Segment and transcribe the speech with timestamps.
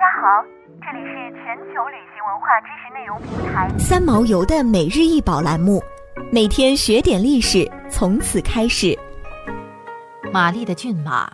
[0.00, 0.42] 家好，
[0.80, 5.82] 这里是全球旅行文化知识内容平台三毛游的每日一宝栏目，
[6.32, 8.98] 每天学点历史，从此开始。
[10.32, 11.30] 玛丽的骏马，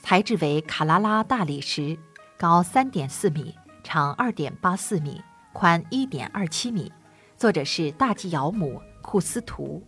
[0.00, 1.98] 材质为卡拉拉大理石，
[2.36, 5.18] 高三点四米，长二点八四米，
[5.54, 6.92] 宽一点二七米。
[7.38, 9.82] 作者是大纪尧姆库斯图，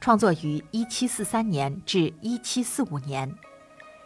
[0.00, 3.30] 创作于一七四三年至一七四五年。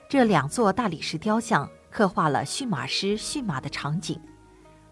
[0.09, 1.71] 这两座大理石雕像。
[1.91, 4.21] 刻画了驯马师驯马的场景。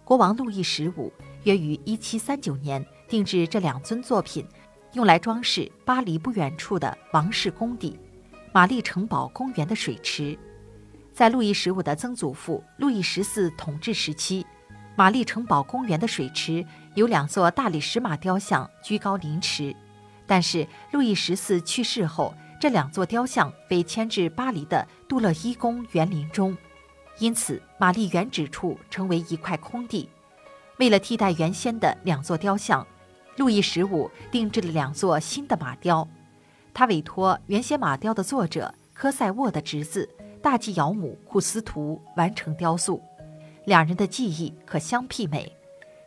[0.04, 1.12] 国王路易十五
[1.44, 4.46] 约于1739年定制这两尊作品，
[4.92, 7.98] 用来装饰巴黎不远处的王室宫邸——
[8.52, 10.38] 玛丽城堡公园的水池。
[11.12, 14.46] 在路易十五的曾祖父路易十四统治时期，
[14.96, 19.74] 玛丽城堡公园的水池有两座大理石马雕像居高临池。
[20.26, 26.56] 但是路易十四去世后，这两座雕像被迁至巴黎的杜勒伊宫园林中。
[27.18, 30.08] 因此，玛丽原址处成为一块空地。
[30.78, 32.86] 为了替代原先的两座雕像，
[33.36, 36.06] 路易十五定制了两座新的马雕。
[36.74, 40.06] 他委托原先马雕的作者科塞沃的侄子
[40.42, 43.02] 大纪尧姆库斯图完成雕塑。
[43.64, 45.50] 两人的技艺可相媲美。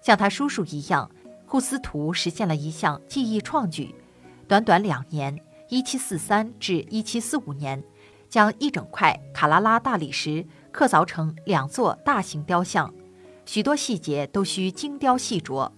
[0.01, 1.09] 像他叔叔一样，
[1.47, 3.93] 库斯图实现了一项技艺创举：
[4.47, 5.35] 短短两年
[5.69, 7.83] （1743 至1745年），
[8.29, 10.45] 将一整块卡拉拉大理石。
[10.71, 12.93] 刻凿成两座大型雕像，
[13.45, 15.71] 许多细节都需精雕细琢。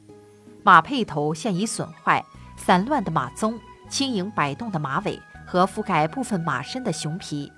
[0.64, 2.24] 马配头现已损坏，
[2.56, 7.52] 散乱的马鬃、轻盈摆动的马尾和覆盖部分马身的熊皮。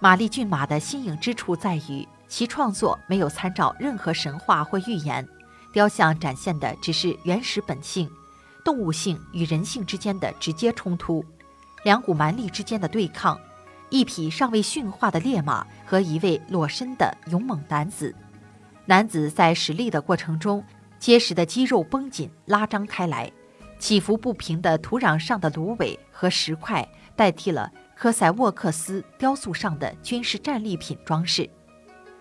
[0.00, 5.26] 玛丽骏马的新颖之处在于，其创作没有参照任何神话或寓言，
[5.72, 8.10] 雕像展现的只是原始本性，
[8.64, 11.24] 动物性与人性之间的直接冲突，
[11.84, 13.38] 两股蛮力之间的对抗。
[13.92, 18.14] 一匹尚未驯化的烈马和一位裸身的勇猛男子，
[18.86, 20.64] 男子在使力的过程中，
[20.98, 23.30] 结实的肌肉绷紧拉张开来，
[23.78, 31.46] 起伏不平的土壤上的芦苇和石块代替了科塞沃克斯雕塑上的军事战利品装饰。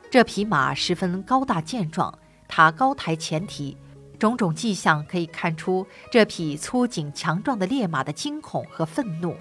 [0.09, 2.13] 这匹马十分高大健壮，
[2.49, 3.77] 它高抬前蹄，
[4.19, 9.37] 种种迹象可以看出这匹粗颈强壮的烈马的惊恐和愤怒，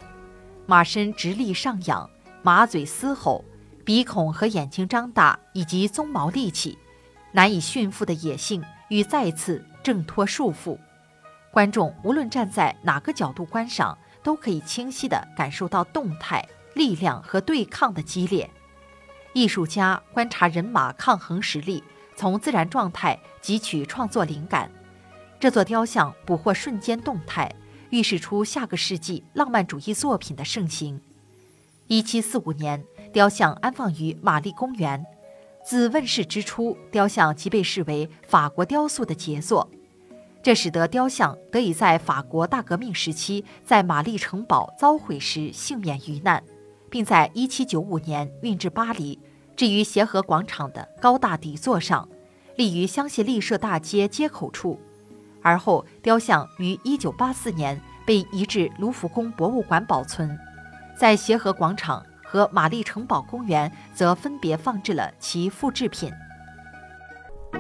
[0.67, 2.09] 马身直立上仰。
[2.43, 3.45] 马嘴嘶吼，
[3.85, 6.79] 鼻孔和眼睛张大，以及鬃毛立起，
[7.33, 10.79] 难以驯服的野性与再次挣脱束缚。
[11.51, 18.49] 观众无论站在哪个角度观赏，都可以清晰地感受到动态、力量和对抗的激烈。
[19.35, 21.85] 艺术家观察人马抗衡实力，
[22.17, 24.71] 从自然状态汲取创作灵感。
[25.39, 27.55] 这座雕像捕获瞬间动态，
[27.91, 31.01] 预示出下个世纪浪漫主义作品的盛行。
[31.91, 32.81] 一七四五年，
[33.13, 35.05] 雕像安放于玛丽公园。
[35.67, 39.69] 自问世之初，雕像即被视为法国雕塑的杰作，
[40.41, 46.41] 这使得雕像得以在法国大革命时期在玛丽城堡遭毁时幸免于难，
[46.89, 49.19] 并在一七九五年运至巴黎，
[49.57, 52.09] 置于协和广场的高大底座上，
[52.55, 54.79] 立于香榭丽舍大街街口处。
[55.43, 60.39] 而后，雕像于一九八四年被移至卢浮宫博物馆保存。
[61.01, 66.13] 在协和广场和玛丽城堡公园，则分别放置了其复制品。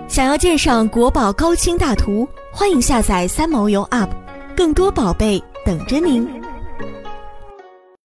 [0.06, 4.10] 想要鉴赏国宝高清大图，欢迎下载三毛游 App，
[4.54, 6.39] 更多宝贝等着您。